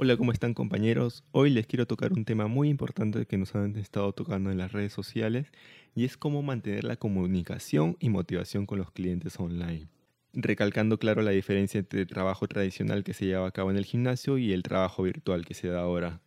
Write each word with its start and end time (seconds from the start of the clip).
Hola, 0.00 0.16
¿cómo 0.16 0.30
están 0.30 0.54
compañeros? 0.54 1.24
Hoy 1.32 1.50
les 1.50 1.66
quiero 1.66 1.84
tocar 1.84 2.12
un 2.12 2.24
tema 2.24 2.46
muy 2.46 2.68
importante 2.68 3.26
que 3.26 3.36
nos 3.36 3.56
han 3.56 3.74
estado 3.74 4.12
tocando 4.12 4.52
en 4.52 4.56
las 4.56 4.70
redes 4.70 4.92
sociales 4.92 5.50
y 5.96 6.04
es 6.04 6.16
cómo 6.16 6.40
mantener 6.40 6.84
la 6.84 6.94
comunicación 6.94 7.96
y 7.98 8.08
motivación 8.08 8.64
con 8.64 8.78
los 8.78 8.92
clientes 8.92 9.40
online. 9.40 9.88
Recalcando 10.32 11.00
claro 11.00 11.22
la 11.22 11.32
diferencia 11.32 11.80
entre 11.80 12.02
el 12.02 12.06
trabajo 12.06 12.46
tradicional 12.46 13.02
que 13.02 13.12
se 13.12 13.26
lleva 13.26 13.48
a 13.48 13.50
cabo 13.50 13.72
en 13.72 13.76
el 13.76 13.86
gimnasio 13.86 14.38
y 14.38 14.52
el 14.52 14.62
trabajo 14.62 15.02
virtual 15.02 15.44
que 15.44 15.54
se 15.54 15.66
da 15.66 15.80
ahora. 15.80 16.20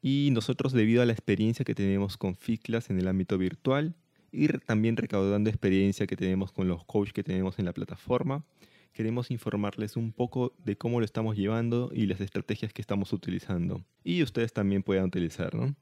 Y 0.00 0.30
nosotros 0.32 0.72
debido 0.72 1.02
a 1.02 1.04
la 1.04 1.12
experiencia 1.12 1.66
que 1.66 1.74
tenemos 1.74 2.16
con 2.16 2.34
FitClass 2.34 2.88
en 2.88 2.98
el 2.98 3.08
ámbito 3.08 3.36
virtual 3.36 3.94
y 4.32 4.48
también 4.48 4.96
recaudando 4.96 5.50
experiencia 5.50 6.06
que 6.06 6.16
tenemos 6.16 6.50
con 6.50 6.66
los 6.66 6.82
coaches 6.86 7.12
que 7.12 7.24
tenemos 7.24 7.58
en 7.58 7.66
la 7.66 7.74
plataforma, 7.74 8.46
queremos 8.92 9.30
informarles 9.30 9.96
un 9.96 10.12
poco 10.12 10.54
de 10.64 10.76
cómo 10.76 11.00
lo 11.00 11.04
estamos 11.04 11.36
llevando 11.36 11.90
y 11.92 12.06
las 12.06 12.20
estrategias 12.20 12.72
que 12.72 12.82
estamos 12.82 13.12
utilizando. 13.12 13.84
Y 14.04 14.22
ustedes 14.22 14.52
también 14.52 14.82
puedan 14.82 15.04
utilizar, 15.04 15.54
¿no? 15.54 15.74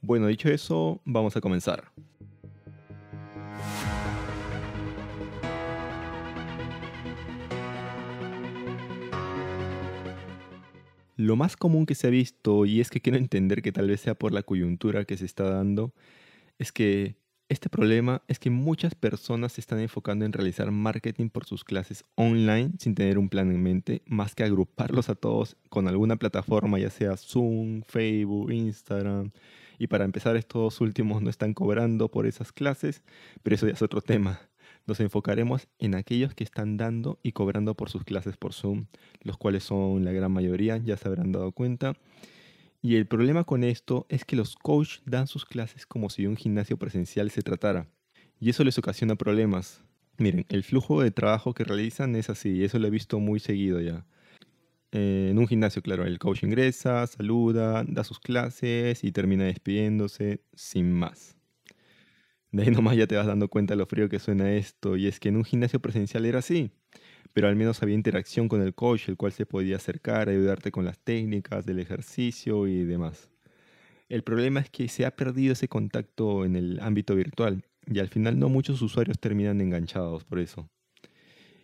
Bueno, 0.00 0.26
dicho 0.26 0.48
eso, 0.48 1.00
vamos 1.04 1.36
a 1.36 1.40
comenzar. 1.40 1.92
Lo 11.16 11.36
más 11.36 11.56
común 11.56 11.86
que 11.86 11.94
se 11.94 12.08
ha 12.08 12.10
visto, 12.10 12.66
y 12.66 12.80
es 12.80 12.90
que 12.90 13.00
quiero 13.00 13.16
entender 13.16 13.62
que 13.62 13.70
tal 13.70 13.86
vez 13.86 14.00
sea 14.00 14.14
por 14.14 14.32
la 14.32 14.42
coyuntura 14.42 15.04
que 15.04 15.16
se 15.16 15.24
está 15.24 15.44
dando, 15.44 15.94
es 16.58 16.72
que 16.72 17.14
este 17.52 17.68
problema 17.68 18.22
es 18.28 18.38
que 18.38 18.48
muchas 18.48 18.94
personas 18.94 19.52
se 19.52 19.60
están 19.60 19.78
enfocando 19.78 20.24
en 20.24 20.32
realizar 20.32 20.70
marketing 20.70 21.28
por 21.28 21.44
sus 21.44 21.64
clases 21.64 22.02
online 22.14 22.70
sin 22.78 22.94
tener 22.94 23.18
un 23.18 23.28
plan 23.28 23.50
en 23.50 23.62
mente, 23.62 24.02
más 24.06 24.34
que 24.34 24.42
agruparlos 24.42 25.10
a 25.10 25.14
todos 25.14 25.56
con 25.68 25.86
alguna 25.86 26.16
plataforma, 26.16 26.78
ya 26.78 26.88
sea 26.88 27.16
Zoom, 27.16 27.82
Facebook, 27.82 28.50
Instagram. 28.50 29.32
Y 29.78 29.86
para 29.88 30.06
empezar, 30.06 30.36
estos 30.36 30.80
últimos 30.80 31.20
no 31.20 31.28
están 31.28 31.52
cobrando 31.52 32.08
por 32.08 32.26
esas 32.26 32.52
clases, 32.52 33.02
pero 33.42 33.54
eso 33.54 33.66
ya 33.66 33.74
es 33.74 33.82
otro 33.82 34.00
tema. 34.00 34.40
Nos 34.86 35.00
enfocaremos 35.00 35.68
en 35.78 35.94
aquellos 35.94 36.34
que 36.34 36.44
están 36.44 36.78
dando 36.78 37.18
y 37.22 37.32
cobrando 37.32 37.74
por 37.74 37.90
sus 37.90 38.02
clases 38.02 38.38
por 38.38 38.54
Zoom, 38.54 38.86
los 39.20 39.36
cuales 39.36 39.62
son 39.62 40.04
la 40.04 40.12
gran 40.12 40.32
mayoría, 40.32 40.78
ya 40.78 40.96
se 40.96 41.06
habrán 41.06 41.32
dado 41.32 41.52
cuenta. 41.52 41.94
Y 42.84 42.96
el 42.96 43.06
problema 43.06 43.44
con 43.44 43.62
esto 43.62 44.06
es 44.08 44.24
que 44.24 44.34
los 44.34 44.56
coaches 44.56 45.02
dan 45.06 45.28
sus 45.28 45.44
clases 45.44 45.86
como 45.86 46.10
si 46.10 46.22
de 46.22 46.28
un 46.28 46.36
gimnasio 46.36 46.76
presencial 46.76 47.30
se 47.30 47.42
tratara. 47.42 47.86
Y 48.40 48.50
eso 48.50 48.64
les 48.64 48.76
ocasiona 48.76 49.14
problemas. 49.14 49.84
Miren, 50.18 50.46
el 50.48 50.64
flujo 50.64 51.00
de 51.00 51.12
trabajo 51.12 51.54
que 51.54 51.62
realizan 51.62 52.16
es 52.16 52.28
así, 52.28 52.64
eso 52.64 52.80
lo 52.80 52.88
he 52.88 52.90
visto 52.90 53.20
muy 53.20 53.38
seguido 53.38 53.80
ya. 53.80 54.04
Eh, 54.90 55.28
en 55.30 55.38
un 55.38 55.46
gimnasio, 55.46 55.80
claro, 55.80 56.04
el 56.04 56.18
coach 56.18 56.42
ingresa, 56.42 57.06
saluda, 57.06 57.84
da 57.86 58.02
sus 58.02 58.18
clases 58.18 59.04
y 59.04 59.12
termina 59.12 59.44
despidiéndose 59.44 60.42
sin 60.52 60.92
más. 60.92 61.36
De 62.50 62.64
ahí 62.64 62.70
nomás 62.72 62.96
ya 62.96 63.06
te 63.06 63.16
vas 63.16 63.26
dando 63.28 63.48
cuenta 63.48 63.74
de 63.74 63.78
lo 63.78 63.86
frío 63.86 64.08
que 64.08 64.18
suena 64.18 64.52
esto. 64.52 64.96
Y 64.96 65.06
es 65.06 65.20
que 65.20 65.28
en 65.28 65.36
un 65.36 65.44
gimnasio 65.44 65.80
presencial 65.80 66.26
era 66.26 66.40
así 66.40 66.72
pero 67.32 67.48
al 67.48 67.56
menos 67.56 67.82
había 67.82 67.94
interacción 67.94 68.48
con 68.48 68.62
el 68.62 68.74
coach, 68.74 69.08
el 69.08 69.16
cual 69.16 69.32
se 69.32 69.46
podía 69.46 69.76
acercar, 69.76 70.28
ayudarte 70.28 70.70
con 70.70 70.84
las 70.84 70.98
técnicas 70.98 71.66
del 71.66 71.78
ejercicio 71.78 72.66
y 72.66 72.84
demás. 72.84 73.30
El 74.08 74.22
problema 74.22 74.60
es 74.60 74.68
que 74.68 74.88
se 74.88 75.06
ha 75.06 75.16
perdido 75.16 75.54
ese 75.54 75.68
contacto 75.68 76.44
en 76.44 76.56
el 76.56 76.80
ámbito 76.80 77.14
virtual 77.14 77.64
y 77.86 77.98
al 77.98 78.08
final 78.08 78.38
no 78.38 78.48
muchos 78.48 78.82
usuarios 78.82 79.18
terminan 79.18 79.60
enganchados 79.60 80.24
por 80.24 80.38
eso. 80.38 80.68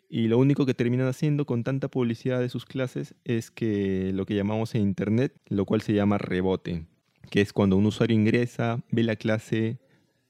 Y 0.08 0.28
lo 0.28 0.38
único 0.38 0.64
que 0.64 0.72
terminan 0.72 1.06
haciendo 1.06 1.44
con 1.44 1.62
tanta 1.62 1.88
publicidad 1.88 2.40
de 2.40 2.48
sus 2.48 2.64
clases 2.64 3.14
es 3.24 3.50
que 3.50 4.10
lo 4.14 4.24
que 4.24 4.34
llamamos 4.34 4.74
en 4.74 4.80
Internet, 4.80 5.38
lo 5.48 5.66
cual 5.66 5.82
se 5.82 5.92
llama 5.92 6.16
rebote, 6.16 6.86
que 7.30 7.42
es 7.42 7.52
cuando 7.52 7.76
un 7.76 7.84
usuario 7.84 8.16
ingresa, 8.16 8.82
ve 8.90 9.02
la 9.02 9.16
clase, 9.16 9.78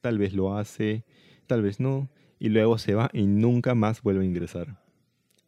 tal 0.01 0.19
vez 0.19 0.33
lo 0.33 0.57
hace, 0.57 1.05
tal 1.47 1.63
vez 1.63 1.79
no, 1.79 2.11
y 2.41 2.49
luego 2.49 2.79
se 2.79 2.95
va 2.95 3.11
y 3.13 3.27
nunca 3.27 3.77
más 3.77 4.03
vuelve 4.03 4.25
a 4.25 4.27
ingresar. 4.27 4.88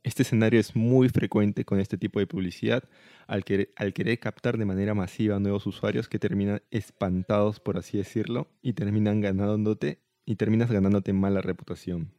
Este 0.03 0.23
escenario 0.23 0.59
es 0.59 0.75
muy 0.75 1.11
frecuente 1.11 1.67
con 1.67 1.79
este 1.79 1.99
tipo 1.99 2.21
de 2.21 2.27
publicidad 2.27 2.85
al 3.27 3.45
querer, 3.45 3.71
al 3.77 3.93
querer, 3.93 4.19
captar 4.19 4.57
de 4.57 4.65
manera 4.65 4.95
masiva 4.95 5.39
nuevos 5.39 5.67
usuarios 5.67 6.09
que 6.09 6.19
terminan 6.19 6.63
espantados, 6.71 7.61
por 7.61 7.77
así 7.77 7.99
decirlo, 7.99 8.49
y 8.63 8.73
terminan 8.73 9.21
ganándote 9.21 10.01
y 10.25 10.37
terminas 10.37 10.71
ganándote 10.71 11.13
mala 11.13 11.43
reputación. 11.43 12.13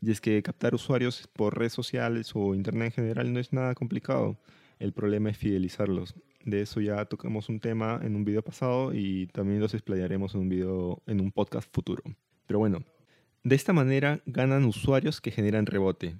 Y 0.00 0.12
es 0.12 0.20
que 0.20 0.40
captar 0.44 0.76
usuarios 0.76 1.28
por 1.32 1.58
redes 1.58 1.72
sociales 1.72 2.30
o 2.34 2.54
internet 2.54 2.86
en 2.86 2.92
general 2.92 3.32
no 3.32 3.40
es 3.40 3.52
nada 3.52 3.74
complicado. 3.74 4.38
El 4.78 4.92
problema 4.92 5.30
es 5.30 5.38
fidelizarlos. 5.38 6.14
De 6.44 6.62
eso 6.62 6.80
ya 6.80 7.04
tocamos 7.06 7.48
un 7.48 7.58
tema 7.58 7.98
en 8.00 8.14
un 8.14 8.24
video 8.24 8.42
pasado 8.42 8.94
y 8.94 9.26
también 9.26 9.60
los 9.60 9.74
explayaremos 9.74 10.36
en 10.36 10.42
un 10.42 10.48
video 10.48 11.02
en 11.06 11.20
un 11.20 11.32
podcast 11.32 11.68
futuro. 11.74 12.04
Pero 12.46 12.60
bueno, 12.60 12.84
de 13.42 13.56
esta 13.56 13.72
manera 13.72 14.20
ganan 14.24 14.64
usuarios 14.64 15.20
que 15.20 15.32
generan 15.32 15.66
rebote, 15.66 16.16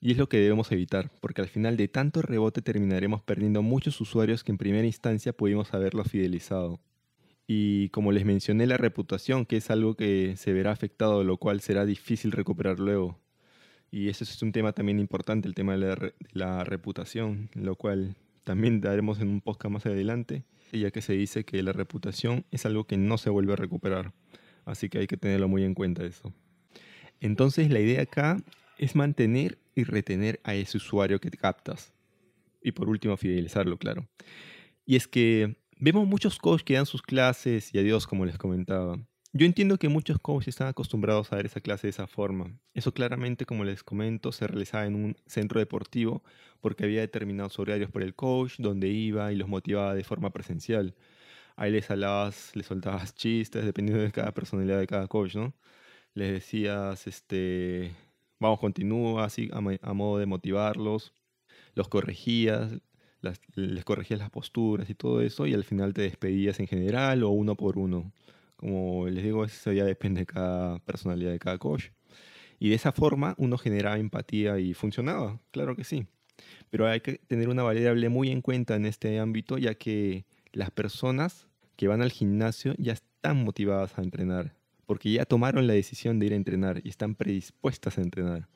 y 0.00 0.12
es 0.12 0.18
lo 0.18 0.28
que 0.28 0.38
debemos 0.38 0.70
evitar, 0.72 1.10
porque 1.20 1.40
al 1.40 1.48
final 1.48 1.76
de 1.76 1.88
tanto 1.88 2.22
rebote 2.22 2.62
terminaremos 2.62 3.22
perdiendo 3.22 3.62
muchos 3.62 4.00
usuarios 4.00 4.44
que 4.44 4.52
en 4.52 4.58
primera 4.58 4.86
instancia 4.86 5.32
pudimos 5.32 5.72
haberlo 5.74 6.04
fidelizado. 6.04 6.80
Y 7.46 7.90
como 7.90 8.12
les 8.12 8.24
mencioné, 8.24 8.66
la 8.66 8.76
reputación, 8.76 9.46
que 9.46 9.56
es 9.56 9.70
algo 9.70 9.94
que 9.94 10.34
se 10.36 10.52
verá 10.52 10.72
afectado, 10.72 11.22
lo 11.22 11.36
cual 11.38 11.60
será 11.60 11.86
difícil 11.86 12.32
recuperar 12.32 12.80
luego. 12.80 13.18
Y 13.90 14.08
eso 14.08 14.24
es 14.24 14.42
un 14.42 14.52
tema 14.52 14.72
también 14.72 14.98
importante, 14.98 15.46
el 15.46 15.54
tema 15.54 15.76
de 15.76 16.12
la, 16.32 16.64
reputación, 16.64 17.48
lo 17.54 17.76
cual 17.76 18.16
también 18.42 18.80
daremos 18.80 19.20
en 19.20 19.28
un 19.28 19.40
podcast 19.40 19.72
más 19.72 19.86
adelante, 19.86 20.44
ya 20.72 20.90
que 20.90 21.00
se 21.00 21.12
dice 21.12 21.44
que 21.44 21.62
la 21.62 21.72
reputación 21.72 22.44
es 22.50 22.66
algo 22.66 22.84
que 22.84 22.96
no 22.96 23.16
se 23.16 23.30
vuelve 23.30 23.52
a 23.52 23.56
recuperar. 23.56 24.12
Así 24.64 24.88
que 24.88 24.98
hay 24.98 25.06
que 25.06 25.16
tenerlo 25.16 25.48
muy 25.48 25.62
en 25.62 25.74
cuenta 25.74 26.04
eso. 26.04 26.32
Entonces 27.20 27.70
la 27.70 27.80
idea 27.80 28.02
acá 28.02 28.38
es 28.76 28.96
mantener 28.96 29.58
y 29.76 29.84
retener 29.84 30.40
a 30.42 30.54
ese 30.54 30.78
usuario 30.78 31.20
que 31.20 31.30
te 31.30 31.38
captas. 31.38 31.92
Y 32.60 32.72
por 32.72 32.88
último, 32.88 33.16
fidelizarlo, 33.16 33.78
claro. 33.78 34.08
Y 34.84 34.96
es 34.96 35.06
que 35.06 35.56
vemos 35.78 36.08
muchos 36.08 36.38
coaches 36.38 36.64
que 36.64 36.74
dan 36.74 36.86
sus 36.86 37.02
clases 37.02 37.72
y 37.72 37.78
adiós, 37.78 38.06
como 38.06 38.26
les 38.26 38.38
comentaba. 38.38 38.98
Yo 39.32 39.44
entiendo 39.44 39.76
que 39.78 39.90
muchos 39.90 40.18
coaches 40.18 40.48
están 40.48 40.68
acostumbrados 40.68 41.30
a 41.30 41.36
dar 41.36 41.44
esa 41.44 41.60
clase 41.60 41.86
de 41.86 41.90
esa 41.90 42.06
forma. 42.06 42.58
Eso 42.72 42.94
claramente, 42.94 43.44
como 43.44 43.64
les 43.64 43.84
comento, 43.84 44.32
se 44.32 44.46
realizaba 44.46 44.86
en 44.86 44.94
un 44.94 45.16
centro 45.26 45.60
deportivo 45.60 46.24
porque 46.60 46.84
había 46.84 47.02
determinados 47.02 47.58
horarios 47.58 47.90
por 47.90 48.02
el 48.02 48.14
coach, 48.14 48.54
donde 48.58 48.88
iba 48.88 49.32
y 49.32 49.36
los 49.36 49.46
motivaba 49.46 49.94
de 49.94 50.04
forma 50.04 50.30
presencial. 50.32 50.94
Ahí 51.56 51.70
les 51.70 51.90
hablabas, 51.90 52.52
les 52.54 52.66
soltabas 52.66 53.14
chistes, 53.14 53.64
dependiendo 53.64 54.02
de 54.02 54.10
cada 54.10 54.32
personalidad 54.32 54.78
de 54.78 54.86
cada 54.86 55.06
coach, 55.06 55.34
¿no? 55.36 55.54
Les 56.14 56.32
decías, 56.32 57.06
este, 57.06 57.92
vamos, 58.38 58.60
continúa 58.60 59.24
así 59.24 59.50
a, 59.52 59.92
modo 59.92 60.18
de 60.18 60.26
motivarlos, 60.26 61.12
los 61.74 61.88
corregías, 61.88 62.78
les 63.54 63.84
corregías 63.84 64.20
las 64.20 64.30
posturas 64.30 64.88
y 64.90 64.94
todo 64.94 65.20
eso, 65.20 65.46
y 65.46 65.54
al 65.54 65.64
final 65.64 65.94
te 65.94 66.02
despedías 66.02 66.60
en 66.60 66.66
general 66.66 67.22
o 67.22 67.30
uno 67.30 67.56
por 67.56 67.78
uno. 67.78 68.12
Como 68.56 69.06
les 69.08 69.22
digo, 69.24 69.44
eso 69.44 69.72
ya 69.72 69.84
depende 69.84 70.20
de 70.20 70.26
cada 70.26 70.78
personalidad 70.80 71.32
de 71.32 71.38
cada 71.38 71.58
coach. 71.58 71.90
Y 72.58 72.70
de 72.70 72.76
esa 72.76 72.92
forma 72.92 73.34
uno 73.38 73.58
generaba 73.58 73.98
empatía 73.98 74.58
y 74.58 74.74
funcionaba, 74.74 75.40
claro 75.50 75.76
que 75.76 75.84
sí. 75.84 76.06
Pero 76.70 76.86
hay 76.86 77.00
que 77.00 77.18
tener 77.18 77.48
una 77.48 77.62
variable 77.62 78.08
muy 78.08 78.30
en 78.30 78.42
cuenta 78.42 78.76
en 78.76 78.86
este 78.86 79.18
ámbito, 79.18 79.58
ya 79.58 79.74
que 79.74 80.24
las 80.52 80.70
personas 80.70 81.48
que 81.76 81.88
van 81.88 82.02
al 82.02 82.10
gimnasio 82.10 82.74
ya 82.78 82.94
están 82.94 83.44
motivadas 83.44 83.98
a 83.98 84.02
entrenar 84.02 84.55
porque 84.86 85.12
ya 85.12 85.24
tomaron 85.24 85.66
la 85.66 85.74
decisión 85.74 86.18
de 86.18 86.26
ir 86.26 86.32
a 86.32 86.36
entrenar 86.36 86.80
y 86.84 86.88
están 86.88 87.14
predispuestas 87.14 87.98
a 87.98 88.02
entrenar. 88.02 88.48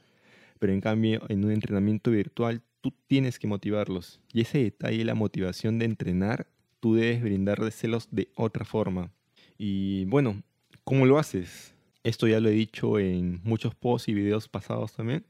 Pero 0.58 0.72
en 0.72 0.80
cambio, 0.80 1.22
en 1.28 1.44
un 1.44 1.50
entrenamiento 1.50 2.10
virtual, 2.10 2.62
tú 2.80 2.94
tienes 3.06 3.38
que 3.38 3.46
motivarlos. 3.46 4.20
Y 4.32 4.42
ese 4.42 4.62
detalle, 4.62 5.04
la 5.04 5.14
motivación 5.14 5.78
de 5.78 5.86
entrenar, 5.86 6.46
tú 6.80 6.94
debes 6.94 7.22
brindárselos 7.22 8.08
de 8.10 8.28
otra 8.36 8.64
forma. 8.64 9.12
Y 9.58 10.04
bueno, 10.06 10.42
¿cómo 10.84 11.06
lo 11.06 11.18
haces? 11.18 11.74
Esto 12.02 12.26
ya 12.26 12.40
lo 12.40 12.48
he 12.48 12.52
dicho 12.52 12.98
en 12.98 13.40
muchos 13.44 13.74
posts 13.74 14.08
y 14.08 14.14
videos 14.14 14.48
pasados 14.48 14.94
también. 14.94 15.26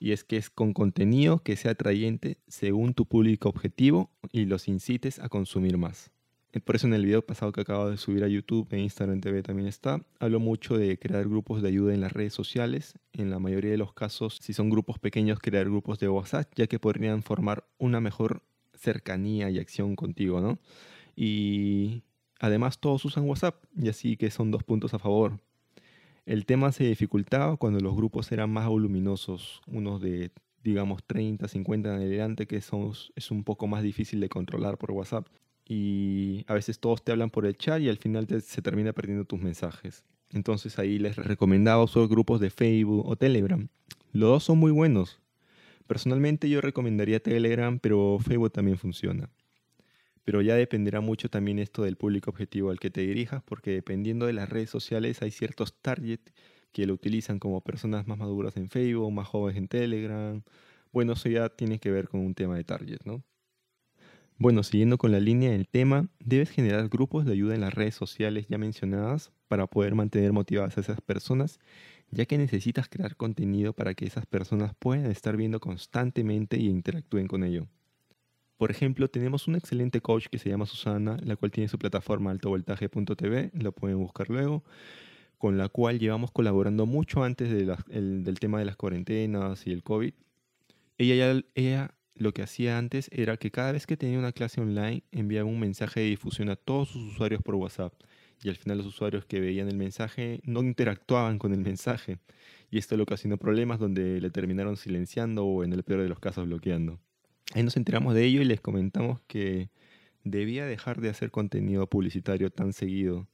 Y 0.00 0.12
es 0.12 0.24
que 0.24 0.36
es 0.36 0.50
con 0.50 0.72
contenido 0.72 1.38
que 1.38 1.56
sea 1.56 1.72
atrayente 1.72 2.38
según 2.48 2.94
tu 2.94 3.06
público 3.06 3.48
objetivo 3.48 4.10
y 4.32 4.44
los 4.44 4.68
incites 4.68 5.18
a 5.18 5.28
consumir 5.28 5.78
más. 5.78 6.13
Por 6.62 6.76
eso 6.76 6.86
en 6.86 6.94
el 6.94 7.04
video 7.04 7.26
pasado 7.26 7.50
que 7.50 7.62
acabo 7.62 7.90
de 7.90 7.96
subir 7.96 8.22
a 8.22 8.28
YouTube 8.28 8.68
e 8.70 8.78
Instagram 8.78 9.20
TV 9.20 9.42
también 9.42 9.66
está, 9.66 10.00
hablo 10.20 10.38
mucho 10.38 10.78
de 10.78 10.96
crear 10.98 11.28
grupos 11.28 11.62
de 11.62 11.68
ayuda 11.68 11.92
en 11.94 12.00
las 12.00 12.12
redes 12.12 12.32
sociales. 12.32 12.94
En 13.12 13.30
la 13.30 13.40
mayoría 13.40 13.72
de 13.72 13.76
los 13.76 13.92
casos, 13.92 14.38
si 14.40 14.52
son 14.52 14.70
grupos 14.70 15.00
pequeños, 15.00 15.40
crear 15.40 15.64
grupos 15.64 15.98
de 15.98 16.08
WhatsApp, 16.08 16.52
ya 16.54 16.68
que 16.68 16.78
podrían 16.78 17.24
formar 17.24 17.64
una 17.78 18.00
mejor 18.00 18.42
cercanía 18.74 19.50
y 19.50 19.58
acción 19.58 19.96
contigo, 19.96 20.40
¿no? 20.40 20.58
Y 21.16 22.04
además 22.38 22.78
todos 22.78 23.04
usan 23.04 23.28
WhatsApp, 23.28 23.64
y 23.76 23.88
así 23.88 24.16
que 24.16 24.30
son 24.30 24.52
dos 24.52 24.62
puntos 24.62 24.94
a 24.94 25.00
favor. 25.00 25.40
El 26.24 26.46
tema 26.46 26.70
se 26.70 26.84
dificultaba 26.84 27.56
cuando 27.56 27.80
los 27.80 27.96
grupos 27.96 28.30
eran 28.30 28.50
más 28.50 28.68
voluminosos, 28.68 29.60
unos 29.66 30.00
de 30.00 30.30
digamos 30.62 31.02
30, 31.04 31.48
50 31.48 31.88
en 31.90 31.96
adelante, 31.96 32.46
que 32.46 32.60
somos, 32.60 33.12
es 33.16 33.30
un 33.30 33.42
poco 33.44 33.66
más 33.66 33.82
difícil 33.82 34.20
de 34.20 34.28
controlar 34.28 34.78
por 34.78 34.92
WhatsApp. 34.92 35.26
Y 35.66 36.44
a 36.46 36.54
veces 36.54 36.78
todos 36.78 37.02
te 37.02 37.12
hablan 37.12 37.30
por 37.30 37.46
el 37.46 37.56
chat 37.56 37.80
y 37.80 37.88
al 37.88 37.96
final 37.96 38.26
se 38.42 38.62
termina 38.62 38.92
perdiendo 38.92 39.24
tus 39.24 39.40
mensajes. 39.40 40.04
Entonces 40.30 40.78
ahí 40.78 40.98
les 40.98 41.16
recomendaba 41.16 41.82
usar 41.82 42.06
grupos 42.08 42.40
de 42.40 42.50
Facebook 42.50 43.06
o 43.06 43.16
Telegram. 43.16 43.68
Los 44.12 44.30
dos 44.30 44.44
son 44.44 44.58
muy 44.58 44.72
buenos. 44.72 45.20
Personalmente 45.86 46.48
yo 46.48 46.60
recomendaría 46.60 47.20
Telegram, 47.20 47.78
pero 47.78 48.18
Facebook 48.20 48.52
también 48.52 48.78
funciona. 48.78 49.30
Pero 50.24 50.40
ya 50.40 50.54
dependerá 50.54 51.00
mucho 51.00 51.28
también 51.28 51.58
esto 51.58 51.82
del 51.82 51.96
público 51.96 52.30
objetivo 52.30 52.70
al 52.70 52.80
que 52.80 52.90
te 52.90 53.02
dirijas, 53.02 53.42
porque 53.42 53.72
dependiendo 53.72 54.26
de 54.26 54.32
las 54.32 54.48
redes 54.48 54.70
sociales 54.70 55.20
hay 55.22 55.30
ciertos 55.30 55.74
targets 55.80 56.32
que 56.72 56.86
lo 56.86 56.94
utilizan 56.94 57.38
como 57.38 57.60
personas 57.60 58.06
más 58.08 58.18
maduras 58.18 58.56
en 58.56 58.68
Facebook, 58.68 59.12
más 59.12 59.28
jóvenes 59.28 59.58
en 59.58 59.68
Telegram. 59.68 60.42
Bueno, 60.92 61.12
eso 61.12 61.28
ya 61.28 61.48
tiene 61.50 61.78
que 61.78 61.90
ver 61.90 62.08
con 62.08 62.20
un 62.20 62.34
tema 62.34 62.56
de 62.56 62.64
target, 62.64 63.00
¿no? 63.04 63.22
Bueno, 64.36 64.64
siguiendo 64.64 64.98
con 64.98 65.12
la 65.12 65.20
línea 65.20 65.52
del 65.52 65.68
tema, 65.68 66.08
debes 66.18 66.50
generar 66.50 66.88
grupos 66.88 67.24
de 67.24 67.32
ayuda 67.32 67.54
en 67.54 67.60
las 67.60 67.72
redes 67.72 67.94
sociales 67.94 68.46
ya 68.48 68.58
mencionadas 68.58 69.32
para 69.46 69.68
poder 69.68 69.94
mantener 69.94 70.32
motivadas 70.32 70.76
a 70.76 70.80
esas 70.80 71.00
personas, 71.00 71.60
ya 72.10 72.26
que 72.26 72.36
necesitas 72.36 72.88
crear 72.88 73.16
contenido 73.16 73.72
para 73.72 73.94
que 73.94 74.06
esas 74.06 74.26
personas 74.26 74.74
puedan 74.76 75.06
estar 75.10 75.36
viendo 75.36 75.60
constantemente 75.60 76.56
y 76.58 76.68
interactúen 76.68 77.28
con 77.28 77.44
ello. 77.44 77.68
Por 78.56 78.72
ejemplo, 78.72 79.08
tenemos 79.08 79.46
un 79.46 79.54
excelente 79.54 80.00
coach 80.00 80.26
que 80.26 80.38
se 80.38 80.48
llama 80.48 80.66
Susana, 80.66 81.16
la 81.22 81.36
cual 81.36 81.52
tiene 81.52 81.68
su 81.68 81.78
plataforma 81.78 82.32
altovoltaje.tv, 82.32 83.52
lo 83.54 83.72
pueden 83.72 83.98
buscar 83.98 84.30
luego, 84.30 84.64
con 85.38 85.58
la 85.58 85.68
cual 85.68 86.00
llevamos 86.00 86.32
colaborando 86.32 86.86
mucho 86.86 87.22
antes 87.22 87.50
del 87.50 88.38
tema 88.40 88.58
de 88.58 88.64
las 88.64 88.76
cuarentenas 88.76 89.66
y 89.66 89.72
el 89.72 89.84
COVID. 89.84 90.12
Ella, 90.98 91.42
ya, 91.54 91.94
lo 92.16 92.32
que 92.32 92.42
hacía 92.42 92.78
antes 92.78 93.10
era 93.12 93.36
que 93.36 93.50
cada 93.50 93.72
vez 93.72 93.86
que 93.86 93.96
tenía 93.96 94.18
una 94.18 94.32
clase 94.32 94.60
online 94.60 95.02
enviaba 95.10 95.48
un 95.48 95.58
mensaje 95.58 96.00
de 96.00 96.06
difusión 96.06 96.48
a 96.48 96.56
todos 96.56 96.88
sus 96.90 97.12
usuarios 97.12 97.42
por 97.42 97.56
WhatsApp 97.56 97.92
y 98.42 98.48
al 98.48 98.56
final 98.56 98.78
los 98.78 98.86
usuarios 98.86 99.24
que 99.24 99.40
veían 99.40 99.68
el 99.68 99.76
mensaje 99.76 100.40
no 100.44 100.60
interactuaban 100.62 101.38
con 101.38 101.52
el 101.52 101.60
mensaje 101.60 102.18
y 102.70 102.78
esto 102.78 102.96
le 102.96 103.02
ocasionó 103.02 103.36
problemas 103.36 103.78
donde 103.78 104.20
le 104.20 104.30
terminaron 104.30 104.76
silenciando 104.76 105.44
o 105.44 105.64
en 105.64 105.72
el 105.72 105.82
peor 105.82 106.02
de 106.02 106.08
los 106.08 106.20
casos 106.20 106.46
bloqueando. 106.46 107.00
Ahí 107.52 107.62
nos 107.62 107.76
enteramos 107.76 108.14
de 108.14 108.24
ello 108.24 108.42
y 108.42 108.44
les 108.44 108.60
comentamos 108.60 109.20
que 109.26 109.70
debía 110.24 110.66
dejar 110.66 111.00
de 111.00 111.10
hacer 111.10 111.30
contenido 111.30 111.88
publicitario 111.88 112.50
tan 112.50 112.72
seguido 112.72 113.28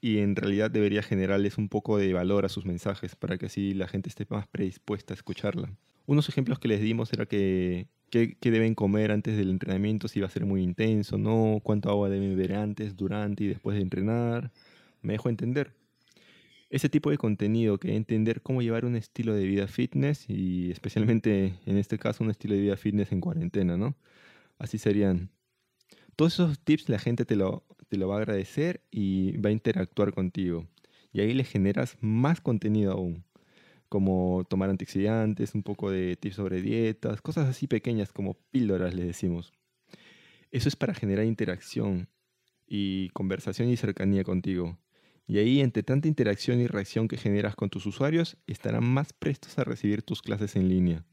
y 0.00 0.18
en 0.18 0.36
realidad 0.36 0.70
debería 0.70 1.02
generarles 1.02 1.58
un 1.58 1.68
poco 1.68 1.98
de 1.98 2.12
valor 2.12 2.44
a 2.44 2.48
sus 2.48 2.64
mensajes 2.64 3.16
para 3.16 3.36
que 3.36 3.46
así 3.46 3.74
la 3.74 3.88
gente 3.88 4.08
esté 4.08 4.26
más 4.30 4.46
predispuesta 4.46 5.12
a 5.12 5.16
escucharla. 5.16 5.72
Unos 6.06 6.28
ejemplos 6.28 6.58
que 6.58 6.68
les 6.68 6.80
dimos 6.80 7.12
era 7.12 7.26
que 7.26 7.88
qué, 8.10 8.36
deben 8.40 8.74
comer 8.74 9.12
antes 9.12 9.36
del 9.36 9.50
entrenamiento, 9.50 10.08
si 10.08 10.20
va 10.20 10.26
a 10.26 10.30
ser 10.30 10.46
muy 10.46 10.62
intenso, 10.62 11.18
no, 11.18 11.60
cuánto 11.62 11.90
agua 11.90 12.08
deben 12.08 12.30
beber 12.30 12.54
antes, 12.54 12.96
durante 12.96 13.44
y 13.44 13.48
después 13.48 13.76
de 13.76 13.82
entrenar. 13.82 14.50
Me 15.02 15.14
dejo 15.14 15.28
entender. 15.28 15.72
Ese 16.70 16.88
tipo 16.88 17.10
de 17.10 17.18
contenido 17.18 17.78
que 17.78 17.96
entender 17.96 18.42
cómo 18.42 18.60
llevar 18.62 18.84
un 18.84 18.96
estilo 18.96 19.34
de 19.34 19.44
vida 19.44 19.68
fitness 19.68 20.26
y 20.28 20.70
especialmente 20.70 21.54
en 21.66 21.78
este 21.78 21.98
caso 21.98 22.24
un 22.24 22.30
estilo 22.30 22.54
de 22.54 22.60
vida 22.60 22.76
fitness 22.76 23.12
en 23.12 23.20
cuarentena, 23.20 23.76
¿no? 23.76 23.96
Así 24.58 24.78
serían. 24.78 25.30
Todos 26.16 26.34
esos 26.34 26.58
tips 26.60 26.88
la 26.88 26.98
gente 26.98 27.24
te 27.24 27.36
lo, 27.36 27.64
te 27.88 27.96
lo 27.96 28.08
va 28.08 28.16
a 28.16 28.18
agradecer 28.18 28.82
y 28.90 29.36
va 29.38 29.50
a 29.50 29.52
interactuar 29.52 30.12
contigo. 30.12 30.66
Y 31.12 31.20
ahí 31.20 31.32
le 31.32 31.44
generas 31.44 31.96
más 32.00 32.40
contenido 32.40 32.92
aún 32.92 33.24
como 33.88 34.44
tomar 34.48 34.70
antioxidantes, 34.70 35.54
un 35.54 35.62
poco 35.62 35.90
de 35.90 36.16
tips 36.16 36.36
sobre 36.36 36.62
dietas, 36.62 37.20
cosas 37.20 37.48
así 37.48 37.66
pequeñas 37.66 38.12
como 38.12 38.34
píldoras, 38.50 38.94
le 38.94 39.04
decimos. 39.04 39.52
Eso 40.50 40.68
es 40.68 40.76
para 40.76 40.94
generar 40.94 41.24
interacción 41.24 42.08
y 42.66 43.08
conversación 43.10 43.68
y 43.68 43.76
cercanía 43.76 44.24
contigo. 44.24 44.78
Y 45.26 45.38
ahí, 45.38 45.60
entre 45.60 45.82
tanta 45.82 46.08
interacción 46.08 46.60
y 46.60 46.66
reacción 46.66 47.06
que 47.06 47.18
generas 47.18 47.54
con 47.54 47.68
tus 47.68 47.84
usuarios, 47.84 48.38
estarán 48.46 48.84
más 48.84 49.12
prestos 49.12 49.58
a 49.58 49.64
recibir 49.64 50.02
tus 50.02 50.22
clases 50.22 50.56
en 50.56 50.68
línea. 50.68 51.04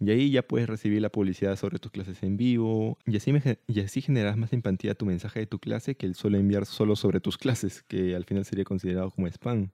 Y 0.00 0.10
ahí 0.10 0.30
ya 0.30 0.42
puedes 0.42 0.68
recibir 0.68 1.00
la 1.00 1.10
publicidad 1.10 1.56
sobre 1.56 1.78
tus 1.78 1.92
clases 1.92 2.24
en 2.24 2.36
vivo. 2.36 2.98
Y 3.06 3.16
así, 3.16 3.32
y 3.68 3.80
así 3.80 4.00
generas 4.00 4.36
más 4.36 4.52
empatía 4.52 4.92
a 4.92 4.94
tu 4.96 5.06
mensaje 5.06 5.40
de 5.40 5.46
tu 5.46 5.60
clase 5.60 5.94
que 5.94 6.06
el 6.06 6.16
solo 6.16 6.38
enviar 6.38 6.66
solo 6.66 6.96
sobre 6.96 7.20
tus 7.20 7.38
clases, 7.38 7.84
que 7.84 8.16
al 8.16 8.24
final 8.24 8.44
sería 8.44 8.64
considerado 8.64 9.12
como 9.12 9.28
spam 9.28 9.70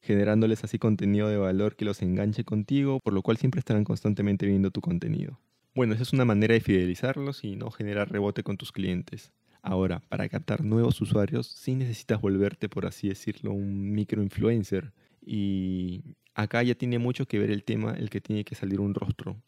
generándoles 0.00 0.64
así 0.64 0.78
contenido 0.78 1.28
de 1.28 1.36
valor 1.36 1.76
que 1.76 1.84
los 1.84 2.02
enganche 2.02 2.44
contigo, 2.44 3.00
por 3.02 3.12
lo 3.12 3.22
cual 3.22 3.36
siempre 3.36 3.58
estarán 3.58 3.84
constantemente 3.84 4.46
viendo 4.46 4.70
tu 4.70 4.80
contenido. 4.80 5.40
Bueno, 5.74 5.94
esa 5.94 6.02
es 6.02 6.12
una 6.12 6.24
manera 6.24 6.54
de 6.54 6.60
fidelizarlos 6.60 7.44
y 7.44 7.56
no 7.56 7.70
generar 7.70 8.10
rebote 8.10 8.42
con 8.42 8.56
tus 8.56 8.72
clientes. 8.72 9.32
Ahora, 9.62 10.00
para 10.08 10.28
captar 10.28 10.64
nuevos 10.64 11.00
usuarios, 11.00 11.46
sí 11.46 11.74
necesitas 11.74 12.20
volverte, 12.20 12.68
por 12.68 12.86
así 12.86 13.08
decirlo, 13.08 13.52
un 13.52 13.92
microinfluencer. 13.92 14.92
Y 15.24 16.02
acá 16.34 16.62
ya 16.62 16.74
tiene 16.74 16.98
mucho 16.98 17.26
que 17.26 17.38
ver 17.38 17.50
el 17.50 17.64
tema, 17.64 17.92
el 17.94 18.10
que 18.10 18.20
tiene 18.20 18.44
que 18.44 18.54
salir 18.54 18.80
un 18.80 18.94
rostro. 18.94 19.42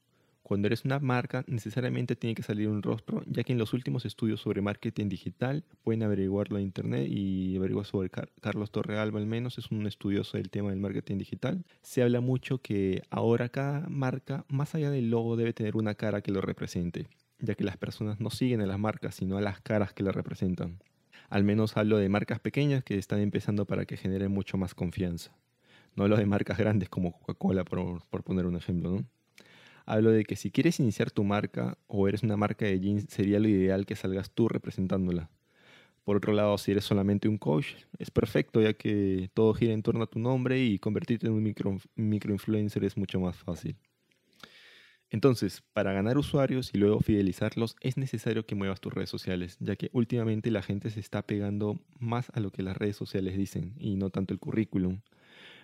Cuando 0.50 0.66
eres 0.66 0.84
una 0.84 0.98
marca, 0.98 1.44
necesariamente 1.46 2.16
tiene 2.16 2.34
que 2.34 2.42
salir 2.42 2.66
un 2.66 2.82
rostro, 2.82 3.22
ya 3.28 3.44
que 3.44 3.52
en 3.52 3.58
los 3.60 3.72
últimos 3.72 4.04
estudios 4.04 4.40
sobre 4.40 4.60
marketing 4.60 5.08
digital 5.08 5.62
pueden 5.84 6.02
averiguarlo 6.02 6.58
en 6.58 6.64
internet 6.64 7.06
y 7.08 7.56
averiguar 7.56 7.86
sobre 7.86 8.10
Carlos 8.10 8.72
Torrealba 8.72 9.20
al 9.20 9.26
menos, 9.26 9.58
es 9.58 9.70
un 9.70 9.86
estudioso 9.86 10.38
del 10.38 10.50
tema 10.50 10.70
del 10.70 10.80
marketing 10.80 11.18
digital. 11.18 11.64
Se 11.82 12.02
habla 12.02 12.20
mucho 12.20 12.58
que 12.58 13.04
ahora 13.10 13.48
cada 13.48 13.88
marca, 13.88 14.44
más 14.48 14.74
allá 14.74 14.90
del 14.90 15.08
logo, 15.08 15.36
debe 15.36 15.52
tener 15.52 15.76
una 15.76 15.94
cara 15.94 16.20
que 16.20 16.32
lo 16.32 16.40
represente, 16.40 17.06
ya 17.38 17.54
que 17.54 17.62
las 17.62 17.76
personas 17.76 18.18
no 18.18 18.30
siguen 18.30 18.60
a 18.60 18.66
las 18.66 18.80
marcas, 18.80 19.14
sino 19.14 19.38
a 19.38 19.40
las 19.40 19.60
caras 19.60 19.92
que 19.92 20.02
la 20.02 20.10
representan. 20.10 20.82
Al 21.28 21.44
menos 21.44 21.76
hablo 21.76 21.96
de 21.98 22.08
marcas 22.08 22.40
pequeñas 22.40 22.82
que 22.82 22.98
están 22.98 23.20
empezando 23.20 23.66
para 23.66 23.84
que 23.84 23.96
generen 23.96 24.32
mucho 24.32 24.58
más 24.58 24.74
confianza. 24.74 25.30
No 25.94 26.02
hablo 26.02 26.16
de 26.16 26.26
marcas 26.26 26.58
grandes 26.58 26.88
como 26.88 27.12
Coca-Cola, 27.12 27.64
por, 27.64 28.04
por 28.08 28.24
poner 28.24 28.46
un 28.46 28.56
ejemplo, 28.56 28.90
¿no? 28.90 29.19
Hablo 29.90 30.10
de 30.12 30.24
que 30.24 30.36
si 30.36 30.50
quieres 30.50 30.78
iniciar 30.78 31.10
tu 31.10 31.24
marca 31.24 31.76
o 31.88 32.06
eres 32.06 32.22
una 32.22 32.36
marca 32.36 32.64
de 32.64 32.78
jeans, 32.78 33.06
sería 33.08 33.40
lo 33.40 33.48
ideal 33.48 33.86
que 33.86 33.96
salgas 33.96 34.30
tú 34.30 34.48
representándola. 34.48 35.30
Por 36.04 36.16
otro 36.16 36.32
lado, 36.32 36.56
si 36.58 36.70
eres 36.70 36.84
solamente 36.84 37.28
un 37.28 37.38
coach, 37.38 37.74
es 37.98 38.10
perfecto 38.10 38.62
ya 38.62 38.72
que 38.72 39.30
todo 39.34 39.52
gira 39.52 39.72
en 39.72 39.82
torno 39.82 40.04
a 40.04 40.06
tu 40.06 40.18
nombre 40.18 40.62
y 40.62 40.78
convertirte 40.78 41.26
en 41.26 41.32
un 41.32 41.42
micro, 41.42 41.76
microinfluencer 41.96 42.84
es 42.84 42.96
mucho 42.96 43.18
más 43.20 43.36
fácil. 43.36 43.76
Entonces, 45.10 45.62
para 45.72 45.92
ganar 45.92 46.18
usuarios 46.18 46.70
y 46.72 46.78
luego 46.78 47.00
fidelizarlos, 47.00 47.74
es 47.80 47.96
necesario 47.96 48.46
que 48.46 48.54
muevas 48.54 48.80
tus 48.80 48.94
redes 48.94 49.10
sociales, 49.10 49.56
ya 49.58 49.74
que 49.74 49.90
últimamente 49.92 50.52
la 50.52 50.62
gente 50.62 50.90
se 50.90 51.00
está 51.00 51.22
pegando 51.22 51.80
más 51.98 52.30
a 52.32 52.38
lo 52.38 52.52
que 52.52 52.62
las 52.62 52.76
redes 52.76 52.96
sociales 52.96 53.36
dicen 53.36 53.74
y 53.76 53.96
no 53.96 54.10
tanto 54.10 54.32
el 54.32 54.38
currículum. 54.38 55.00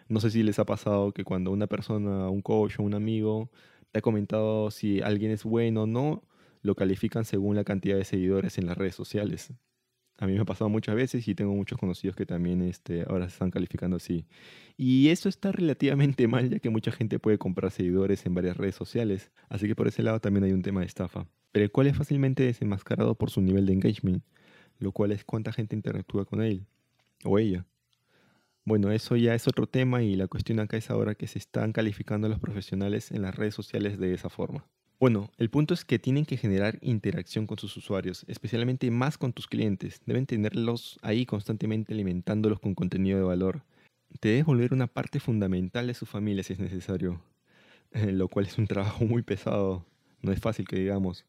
No 0.09 0.21
sé 0.21 0.31
si 0.31 0.43
les 0.43 0.59
ha 0.59 0.67
pasado 0.67 1.13
que 1.13 1.25
cuando 1.25 1.53
una 1.53 1.69
persona, 1.69 2.29
un 2.29 2.43
coach 2.43 2.79
o 2.79 2.83
un 2.83 2.95
amigo 2.95 3.51
ha 3.97 4.03
comentado 4.03 4.71
si 4.71 5.01
alguien 5.01 5.31
es 5.31 5.45
bueno 5.45 5.83
o 5.83 5.87
no, 5.87 6.23
lo 6.63 6.75
califican 6.75 7.25
según 7.25 7.57
la 7.57 7.65
cantidad 7.65 7.97
de 7.97 8.05
seguidores 8.05 8.59
en 8.59 8.67
las 8.67 8.77
redes 8.77 8.95
sociales. 8.95 9.53
A 10.19 10.27
mí 10.27 10.33
me 10.33 10.41
ha 10.41 10.45
pasado 10.45 10.71
muchas 10.71 10.95
veces 10.95 11.29
y 11.29 11.35
tengo 11.35 11.55
muchos 11.55 11.79
conocidos 11.79 12.17
que 12.17 12.25
también 12.25 12.63
este, 12.63 13.05
ahora 13.07 13.29
se 13.29 13.35
están 13.35 13.51
calificando 13.51 13.97
así. 13.97 14.25
Y 14.77 15.09
eso 15.09 15.29
está 15.29 15.53
relativamente 15.53 16.27
mal 16.29 16.49
ya 16.49 16.59
que 16.59 16.71
mucha 16.71 16.91
gente 16.91 17.19
puede 17.19 17.39
comprar 17.39 17.71
seguidores 17.71 18.25
en 18.25 18.35
varias 18.35 18.57
redes 18.57 18.75
sociales, 18.75 19.31
así 19.49 19.67
que 19.67 19.77
por 19.77 19.89
ese 19.89 20.03
lado 20.03 20.21
también 20.21 20.45
hay 20.45 20.53
un 20.53 20.63
tema 20.63 20.81
de 20.81 20.87
estafa, 20.87 21.27
pero 21.53 21.65
el 21.65 21.71
cual 21.71 21.87
es 21.87 21.97
fácilmente 21.97 22.45
desenmascarado 22.45 23.15
por 23.15 23.31
su 23.31 23.43
nivel 23.43 23.67
de 23.67 23.75
engagement, 23.75 24.25
lo 24.79 24.93
cual 24.93 25.13
es 25.13 25.25
cuánta 25.25 25.53
gente 25.53 25.77
interactúa 25.77 26.25
con 26.25 26.41
él 26.41 26.67
o 27.25 27.39
ella. 27.39 27.67
Bueno, 28.67 28.91
eso 28.91 29.15
ya 29.15 29.33
es 29.37 29.47
otro 29.47 29.69
tema 29.69 30.03
y 30.03 30.17
la 30.17 30.27
cuestión 30.27 30.59
acá 30.59 30.77
es 30.77 30.91
ahora 30.91 31.15
que 31.15 31.29
se 31.29 31.39
están 31.39 31.71
calificando 31.73 32.29
los 32.29 32.41
profesionales 32.41 33.13
en 33.13 33.23
las 33.23 33.37
redes 33.37 33.55
sociales 33.55 33.97
de 33.97 34.13
esa 34.13 34.29
forma. 34.29 34.67
Bueno, 34.99 35.31
el 35.39 35.51
punto 35.51 35.73
es 35.73 35.85
que 35.85 36.01
tienen 36.01 36.27
que 36.27 36.37
generar 36.37 36.77
interacción 36.81 37.47
con 37.47 37.59
sus 37.59 37.77
usuarios, 37.77 38.25
especialmente 38.27 38.91
más 38.91 39.19
con 39.19 39.33
tus 39.33 39.47
clientes. 39.47 40.01
Deben 40.05 40.27
tenerlos 40.27 40.99
ahí 41.03 41.27
constantemente 41.27 41.93
alimentándolos 41.95 42.59
con 42.59 42.75
contenido 42.75 43.19
de 43.19 43.25
valor. 43.25 43.63
Te 44.19 44.31
debes 44.31 44.47
volver 44.47 44.75
una 44.75 44.89
parte 44.89 45.21
fundamental 45.21 45.87
de 45.87 45.95
su 45.95 46.05
familia 46.05 46.43
si 46.43 46.55
es 46.55 46.59
necesario, 46.59 47.23
lo 47.93 48.27
cual 48.27 48.47
es 48.47 48.59
un 48.59 48.67
trabajo 48.67 49.05
muy 49.05 49.23
pesado. 49.23 49.87
No 50.23 50.33
es 50.33 50.41
fácil 50.41 50.67
que 50.67 50.77
digamos, 50.77 51.25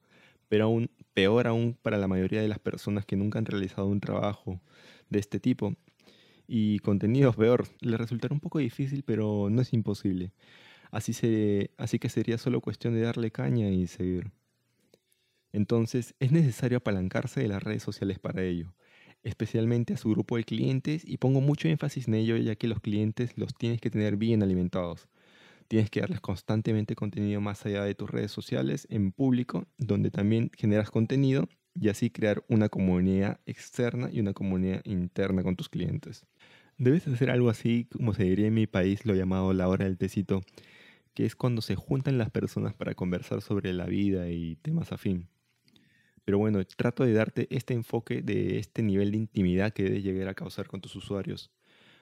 pero 0.50 0.64
aún 0.64 0.90
peor 1.14 1.46
aún 1.46 1.78
para 1.84 2.00
la 2.00 2.08
mayoría 2.08 2.42
de 2.42 2.48
las 2.48 2.58
personas 2.58 3.06
que 3.06 3.16
nunca 3.16 3.38
han 3.38 3.46
realizado 3.46 3.86
un 3.86 4.00
trabajo 4.00 4.60
de 5.12 5.20
este 5.20 5.40
tipo 5.40 5.76
y 6.48 6.80
contenidos 6.80 7.36
peor. 7.36 7.68
Le 7.82 7.98
resultará 7.98 8.34
un 8.34 8.40
poco 8.40 8.60
difícil, 8.60 9.04
pero 9.04 9.50
no 9.50 9.62
es 9.62 9.74
imposible. 9.74 10.34
Así, 10.92 11.14
se, 11.14 11.72
así 11.78 12.00
que 12.00 12.10
sería 12.10 12.38
solo 12.38 12.62
cuestión 12.62 12.94
de 12.94 13.02
darle 13.02 13.32
caña 13.32 13.70
y 13.70 13.88
seguir. 13.88 14.32
Entonces, 15.52 16.16
es 16.20 16.32
necesario 16.32 16.78
apalancarse 16.80 17.42
de 17.42 17.48
las 17.48 17.64
redes 17.64 17.84
sociales 17.84 18.20
para 18.20 18.44
ello, 18.44 18.74
especialmente 19.24 19.94
a 19.94 19.98
su 19.98 20.10
grupo 20.10 20.38
de 20.38 20.44
clientes 20.44 21.04
y 21.06 21.18
pongo 21.18 21.42
mucho 21.42 21.68
énfasis 21.68 22.08
en 22.08 22.16
ello 22.16 22.38
ya 22.38 22.56
que 22.56 22.68
los 22.68 22.80
clientes 22.80 23.38
los 23.38 23.54
tienes 23.56 23.82
que 23.82 23.90
tener 23.90 24.18
bien 24.18 24.44
alimentados. 24.44 25.08
Tienes 25.68 25.90
que 25.90 26.00
darles 26.00 26.22
constantemente 26.22 26.96
contenido 26.96 27.42
más 27.42 27.66
allá 27.66 27.84
de 27.84 27.96
tus 27.96 28.10
redes 28.10 28.32
sociales, 28.32 28.88
en 28.90 29.12
público, 29.12 29.68
donde 29.78 30.12
también 30.12 30.50
generas 30.56 30.92
contenido 30.92 31.50
y 31.74 31.90
así 31.90 32.10
crear 32.10 32.44
una 32.48 32.70
comunidad 32.70 33.40
externa 33.46 34.10
y 34.12 34.20
una 34.20 34.34
comunidad 34.34 34.82
interna 34.86 35.44
con 35.44 35.56
tus 35.56 35.70
clientes. 35.70 36.26
Debes 36.78 37.08
hacer 37.08 37.30
algo 37.32 37.50
así, 37.50 37.86
como 37.92 38.14
se 38.14 38.24
diría 38.24 38.48
en 38.48 38.54
mi 38.54 38.68
país, 38.68 39.06
lo 39.06 39.16
llamado 39.16 39.52
la 39.54 39.68
hora 39.68 39.86
del 39.86 39.98
tecito, 39.98 40.42
que 41.14 41.26
es 41.26 41.36
cuando 41.36 41.62
se 41.62 41.76
juntan 41.76 42.18
las 42.18 42.32
personas 42.32 42.74
para 42.76 42.96
conversar 42.96 43.42
sobre 43.42 43.74
la 43.74 43.86
vida 43.86 44.30
y 44.30 44.58
temas 44.58 44.92
afín. 44.92 45.30
Pero 46.26 46.40
bueno, 46.40 46.64
trato 46.66 47.06
de 47.06 47.14
darte 47.14 47.48
este 47.56 47.74
enfoque 47.74 48.22
de 48.22 48.60
este 48.60 48.84
nivel 48.84 49.12
de 49.12 49.18
intimidad 49.18 49.74
que 49.74 49.84
debes 49.84 50.04
llegar 50.04 50.30
a 50.30 50.36
causar 50.36 50.68
con 50.68 50.82
tus 50.82 50.96
usuarios, 50.96 51.52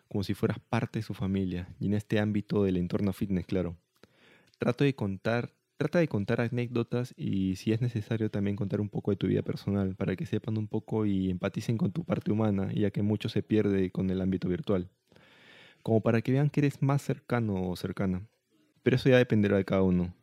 como 0.10 0.24
si 0.24 0.34
fueras 0.34 0.60
parte 0.60 1.00
de 1.00 1.04
su 1.04 1.14
familia 1.14 1.70
y 1.80 1.88
en 1.88 1.96
este 1.96 2.20
ámbito 2.20 2.64
del 2.64 2.78
entorno 2.78 3.14
fitness, 3.14 3.46
claro. 3.46 3.78
Trato 4.60 4.84
de 4.84 4.96
contar, 4.96 5.54
trata 5.78 6.00
de 6.00 6.08
contar 6.08 6.42
anécdotas 6.42 7.14
y 7.18 7.56
si 7.58 7.72
es 7.72 7.82
necesario 7.82 8.30
también 8.30 8.56
contar 8.56 8.82
un 8.82 8.90
poco 8.90 9.12
de 9.12 9.18
tu 9.18 9.28
vida 9.28 9.42
personal 9.42 9.96
para 9.96 10.16
que 10.16 10.26
sepan 10.26 10.58
un 10.58 10.68
poco 10.68 11.06
y 11.06 11.30
empaticen 11.30 11.78
con 11.78 11.92
tu 11.92 12.04
parte 12.04 12.32
humana, 12.32 12.72
ya 12.74 12.92
que 12.92 13.02
mucho 13.02 13.30
se 13.30 13.44
pierde 13.44 13.92
con 13.92 14.10
el 14.10 14.22
ámbito 14.22 14.48
virtual. 14.48 14.90
Como 15.84 16.02
para 16.02 16.22
que 16.22 16.32
vean 16.32 16.50
que 16.50 16.62
eres 16.62 16.82
más 16.82 17.02
cercano 17.02 17.70
o 17.70 17.76
cercana. 17.76 18.28
Pero 18.84 18.96
eso 18.96 19.10
ya 19.10 19.18
dependerá 19.18 19.58
de 19.58 19.66
cada 19.66 19.84
uno. 19.84 20.14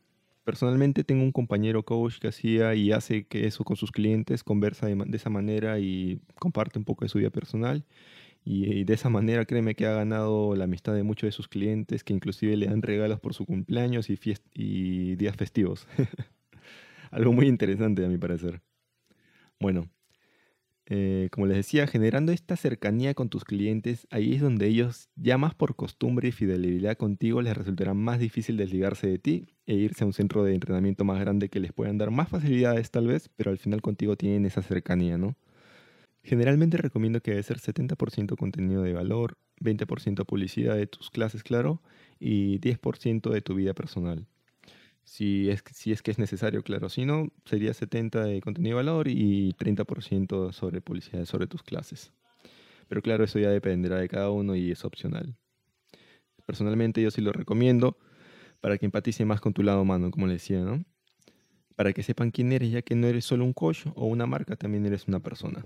Personalmente 0.45 1.05
tengo 1.05 1.23
un 1.23 1.31
compañero 1.31 1.85
coach 1.85 2.19
que 2.19 2.29
hacía 2.29 2.75
y 2.75 2.91
hace 2.91 3.27
que 3.27 3.47
eso 3.47 3.63
con 3.63 3.77
sus 3.77 3.93
clientes, 3.93 4.43
conversa 4.43 4.87
de, 4.87 5.17
esa 5.17 5.31
manera 5.31 5.79
y 5.79 6.21
comparte 6.41 6.79
un 6.79 6.85
poco 6.85 7.05
de 7.05 7.09
su 7.09 7.19
vida 7.19 7.31
personal. 7.31 7.85
Y, 8.45 8.85
de 8.85 8.95
esa 8.95 9.09
manera 9.09 9.45
créeme 9.45 9.75
que 9.75 9.87
ha 9.87 9.93
ganado 9.93 10.57
la 10.57 10.65
amistad 10.65 10.95
de 10.95 11.05
muchos 11.05 11.29
de 11.29 11.33
sus 11.33 11.49
clientes 11.49 12.03
que 12.03 12.13
inclusive 12.13 12.57
le 12.57 12.67
dan 12.67 12.83
regalos 12.83 13.21
por 13.21 13.35
su 13.35 13.47
cumpleaños 13.47 14.09
y, 14.11 15.17
días 15.17 15.37
festivos. 15.37 15.87
Algo 17.11 17.33
muy 17.33 17.47
interesante 17.47 18.05
a 18.05 18.09
mi 18.09 18.19
parecer. 18.19 18.63
Bueno, 19.61 19.89
eh, 20.87 21.29
como 21.31 21.47
les 21.47 21.57
decía, 21.57 21.87
generando 21.87 22.33
esta 22.33 22.57
cercanía 22.57 23.15
con 23.15 23.29
tus 23.29 23.45
clientes, 23.45 24.09
ahí 24.11 24.35
es 24.35 24.41
donde 24.41 24.67
ellos, 24.67 25.09
ya 25.15 25.39
más 25.39 25.55
por 25.55 25.77
costumbre 25.77 26.29
y 26.29 26.33
fidelidad 26.33 26.97
contigo, 26.97 27.43
les 27.43 27.57
resultará 27.57 27.95
más 27.95 28.19
difícil 28.19 28.57
desligarse 28.57 29.07
de 29.07 29.19
ti 29.19 29.47
e 29.67 29.75
irse 29.75 30.03
a 30.03 30.07
un 30.09 30.13
centro 30.13 30.43
de 30.43 30.55
entrenamiento 30.55 31.05
más 31.05 31.21
grande 31.21 31.49
que 31.49 31.61
les 31.61 31.73
puedan 31.73 31.99
dar 31.99 32.11
más 32.11 32.29
facilidades 32.29 32.91
tal 32.91 33.07
vez, 33.07 33.29
pero 33.37 33.53
al 33.53 33.59
final 33.59 33.83
contigo 33.83 34.17
tienen 34.17 34.47
esa 34.47 34.63
cercanía, 34.63 35.17
¿no? 35.17 35.37
Generalmente 36.25 36.77
recomiendo 36.77 37.21
que 37.21 37.33
debe 37.33 37.43
ser 37.43 37.59
70% 37.59 38.37
contenido 38.37 38.83
de 38.83 38.93
valor, 38.93 39.39
20% 39.61 40.25
publicidad 40.25 40.77
de 40.77 40.87
tus 40.87 41.11
clases, 41.11 41.43
claro, 41.43 41.83
y 42.21 42.61
10% 42.61 43.31
de 43.31 43.41
tu 43.41 43.55
vida 43.55 43.75
personal. 43.75 44.27
Si 45.05 45.51
es, 45.51 45.63
que 45.63 46.11
es 46.13 46.19
necesario, 46.19 46.63
claro. 46.63 46.89
Si 46.89 47.05
no, 47.05 47.29
sería 47.45 47.75
70 47.75 48.25
de 48.25 48.41
contenido 48.41 48.77
de 48.77 48.85
valor 48.85 49.09
y 49.09 49.53
30% 49.55 50.53
sobre 50.53 50.81
publicidad 50.81 51.25
sobre 51.25 51.49
tus 51.49 51.63
clases. 51.63 52.13
Pero 52.89 53.03
claro, 53.03 53.25
eso 53.25 53.39
ya 53.39 53.51
dependerá 53.51 53.97
de 53.97 54.09
cada 54.09 54.31
uno 54.31 54.55
y 54.55 54.71
es 54.71 54.85
opcional. 54.85 55.35
Personalmente 56.47 57.03
yo 57.03 57.11
sí 57.11 57.21
lo 57.21 57.33
recomiendo 57.33 57.97
para 58.61 58.79
que 58.79 58.87
empatice 58.87 59.25
más 59.25 59.41
con 59.41 59.53
tu 59.53 59.63
lado 59.65 59.83
humano, 59.83 60.11
como 60.13 60.29
le 60.29 60.35
decía, 60.35 60.61
¿no? 60.61 60.85
Para 61.75 61.93
que 61.93 62.03
sepan 62.05 62.31
quién 62.31 62.53
eres, 62.53 62.71
ya 62.71 62.83
que 62.83 62.95
no 62.95 63.09
eres 63.09 63.25
solo 63.25 63.45
un 63.45 63.53
coach 63.53 63.87
o 63.97 64.07
una 64.07 64.27
marca, 64.27 64.55
también 64.57 64.87
eres 64.87 65.09
una 65.09 65.21
persona. 65.21 65.65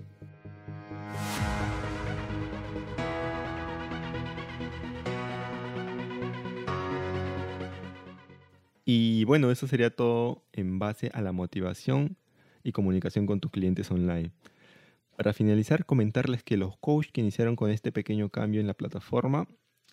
Y 8.89 9.25
bueno, 9.25 9.51
eso 9.51 9.67
sería 9.67 9.89
todo 9.89 10.45
en 10.53 10.79
base 10.79 11.11
a 11.13 11.21
la 11.21 11.33
motivación 11.33 12.15
y 12.63 12.71
comunicación 12.71 13.25
con 13.25 13.41
tus 13.41 13.51
clientes 13.51 13.91
online. 13.91 14.31
Para 15.17 15.33
finalizar, 15.33 15.85
comentarles 15.85 16.41
que 16.41 16.55
los 16.55 16.77
coaches 16.77 17.11
que 17.11 17.19
iniciaron 17.19 17.57
con 17.57 17.69
este 17.69 17.91
pequeño 17.91 18.29
cambio 18.29 18.61
en 18.61 18.67
la 18.67 18.75
plataforma, 18.75 19.45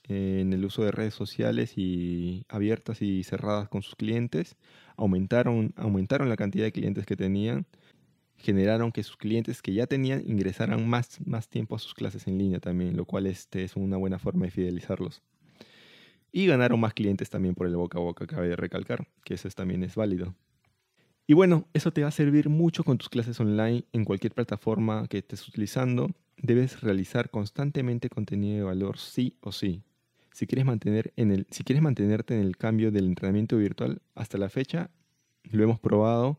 en 0.05 0.53
el 0.53 0.65
uso 0.65 0.85
de 0.85 0.93
redes 0.93 1.15
sociales 1.15 1.73
y 1.77 2.45
abiertas 2.49 3.03
y 3.03 3.25
cerradas 3.25 3.69
con 3.69 3.83
sus 3.83 3.97
clientes, 3.97 4.57
aumentaron, 4.97 5.73
aumentaron 5.77 6.29
la 6.29 6.37
cantidad 6.37 6.65
de 6.65 6.73
clientes 6.73 7.05
que 7.05 7.17
tenían, 7.17 7.67
generaron 8.37 8.93
que 8.93 9.03
sus 9.03 9.17
clientes 9.17 9.63
que 9.63 9.73
ya 9.73 9.87
tenían 9.87 10.23
ingresaran 10.27 10.87
más, 10.89 11.19
más 11.27 11.49
tiempo 11.49 11.77
a 11.77 11.79
sus 11.79 11.95
clases 11.95 12.27
en 12.27 12.39
línea 12.39 12.61
también, 12.61 12.97
lo 12.97 13.05
cual 13.05 13.27
este, 13.27 13.65
es 13.65 13.77
una 13.77 13.97
buena 13.97 14.19
forma 14.19 14.47
de 14.47 14.51
fidelizarlos. 14.51 15.23
Y 16.33 16.47
ganaron 16.47 16.81
más 16.81 16.95
clientes 16.95 17.31
también 17.31 17.55
por 17.55 17.67
el 17.67 17.77
boca 17.77 17.99
a 17.99 18.03
boca, 18.03 18.27
cabe 18.27 18.49
de 18.49 18.57
recalcar, 18.57 19.07
que 19.25 19.35
eso 19.35 19.49
también 19.51 19.85
es 19.85 19.95
válido. 19.95 20.35
Y 21.27 21.33
bueno, 21.33 21.67
eso 21.73 21.91
te 21.91 22.03
va 22.03 22.09
a 22.09 22.11
servir 22.11 22.51
mucho 22.51 22.85
con 22.85 22.99
tus 22.99 23.09
clases 23.09 23.41
online 23.41 23.85
en 23.93 24.05
cualquier 24.05 24.35
plataforma 24.35 25.07
que 25.09 25.19
estés 25.19 25.49
utilizando. 25.49 26.11
Debes 26.37 26.83
realizar 26.83 27.31
constantemente 27.31 28.11
contenido 28.11 28.59
de 28.59 28.63
valor 28.65 28.99
sí 28.99 29.37
o 29.41 29.51
sí. 29.51 29.83
Si 30.33 30.47
quieres, 30.47 30.67
mantener 30.67 31.13
en 31.17 31.31
el, 31.31 31.47
si 31.51 31.63
quieres 31.63 31.83
mantenerte 31.83 32.35
en 32.35 32.41
el 32.41 32.57
cambio 32.57 32.91
del 32.91 33.07
entrenamiento 33.07 33.57
virtual 33.57 34.03
hasta 34.15 34.37
la 34.37 34.51
fecha, 34.51 34.91
lo 35.45 35.63
hemos 35.63 35.79
probado. 35.79 36.39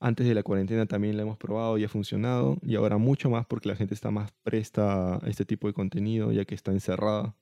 Antes 0.00 0.26
de 0.26 0.34
la 0.34 0.42
cuarentena 0.42 0.86
también 0.86 1.16
lo 1.16 1.22
hemos 1.22 1.38
probado 1.38 1.78
y 1.78 1.84
ha 1.84 1.88
funcionado. 1.88 2.58
Y 2.62 2.76
ahora 2.76 2.98
mucho 2.98 3.30
más 3.30 3.46
porque 3.46 3.68
la 3.68 3.76
gente 3.76 3.94
está 3.94 4.10
más 4.10 4.32
presta 4.42 5.16
a 5.16 5.28
este 5.28 5.44
tipo 5.44 5.66
de 5.66 5.74
contenido 5.74 6.32
ya 6.32 6.44
que 6.44 6.54
está 6.54 6.72
encerrada 6.72 7.34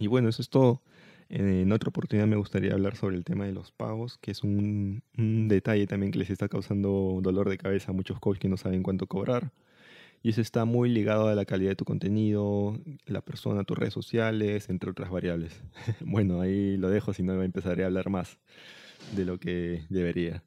y 0.00 0.06
bueno, 0.06 0.30
eso 0.30 0.42
es 0.42 0.48
todo. 0.48 0.82
En 1.28 1.70
otra 1.72 1.90
oportunidad 1.90 2.26
me 2.26 2.36
gustaría 2.36 2.72
hablar 2.72 2.96
sobre 2.96 3.16
el 3.16 3.24
tema 3.24 3.44
de 3.44 3.52
los 3.52 3.70
pagos, 3.70 4.18
que 4.18 4.32
es 4.32 4.42
un, 4.42 5.02
detalle 5.14 5.86
también 5.86 6.10
que 6.10 6.18
les 6.18 6.30
está 6.30 6.48
causando 6.48 7.20
dolor 7.22 7.48
de 7.50 7.58
cabeza 7.58 7.92
a 7.92 7.94
muchos 7.94 8.18
coaches 8.18 8.40
que 8.40 8.48
no 8.48 8.56
saben 8.56 8.82
cuánto 8.82 9.06
cobrar. 9.06 9.52
Y 10.22 10.30
eso 10.30 10.40
está 10.40 10.64
muy 10.64 10.88
ligado 10.90 11.28
a 11.28 11.34
la 11.34 11.44
calidad 11.44 11.70
de 11.70 11.76
tu 11.76 11.84
contenido, 11.84 12.78
la 13.06 13.20
persona, 13.20 13.64
tus 13.64 13.78
redes 13.78 13.94
sociales, 13.94 14.70
entre 14.70 14.90
otras 14.90 15.10
variables. 15.10 15.62
bueno, 16.00 16.40
ahí 16.40 16.76
lo 16.78 16.88
dejo, 16.88 17.12
si 17.12 17.22
no 17.22 17.40
empezaré 17.42 17.84
a 17.84 17.86
hablar 17.86 18.08
más 18.10 18.38
de 19.14 19.24
lo 19.26 19.38
que 19.38 19.84
debería. 19.90 20.42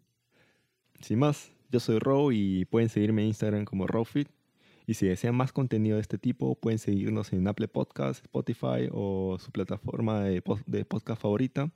Sin 1.01 1.19
más, 1.19 1.51
yo 1.71 1.79
soy 1.79 1.99
Row 1.99 2.31
y 2.31 2.65
pueden 2.65 2.89
seguirme 2.89 3.23
en 3.23 3.29
Instagram 3.29 3.65
como 3.65 3.87
Rowfit 3.87 4.29
y 4.85 4.95
si 4.95 5.07
desean 5.07 5.35
más 5.35 5.53
contenido 5.53 5.95
de 5.95 6.01
este 6.01 6.17
tipo, 6.17 6.55
pueden 6.55 6.79
seguirnos 6.79 7.31
en 7.31 7.47
Apple 7.47 7.67
Podcast, 7.67 8.23
Spotify 8.25 8.89
o 8.91 9.37
su 9.39 9.51
plataforma 9.51 10.21
de, 10.21 10.41
podcast 10.41 11.21
favorita. 11.21 11.71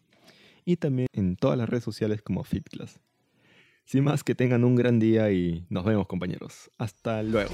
Y 0.65 0.75
también 0.75 1.07
en 1.13 1.37
todas 1.37 1.57
las 1.57 1.69
redes 1.69 1.85
sociales 1.85 2.21
como 2.21 2.43
FitClass. 2.43 2.99
Sin 3.85 4.03
más, 4.03 4.25
que 4.25 4.35
tengan 4.35 4.65
un 4.65 4.75
gran 4.75 4.99
día 4.99 5.31
y 5.31 5.65
nos 5.69 5.85
vemos 5.85 6.07
compañeros. 6.07 6.69
Hasta 6.77 7.23
luego. 7.23 7.53